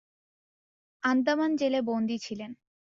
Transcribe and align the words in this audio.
আন্দামান 1.03 1.51
জেলে 1.55 1.79
বন্দী 1.81 2.17
ছিলেন। 2.19 2.51